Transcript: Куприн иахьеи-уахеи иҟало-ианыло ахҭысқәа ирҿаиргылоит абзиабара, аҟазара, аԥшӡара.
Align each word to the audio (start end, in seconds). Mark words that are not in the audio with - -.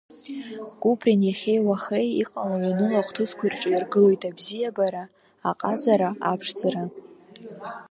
Куприн 0.81 1.21
иахьеи-уахеи 1.25 2.09
иҟало-ианыло 2.21 2.97
ахҭысқәа 3.01 3.43
ирҿаиргылоит 3.45 4.21
абзиабара, 4.29 5.03
аҟазара, 5.49 6.09
аԥшӡара. 6.31 6.83